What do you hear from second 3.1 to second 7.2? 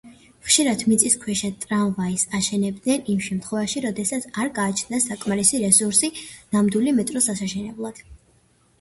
იმ შემთხვევაში, როდესაც არ გააჩნდათ საკმარისი რესურსი ნამდვილი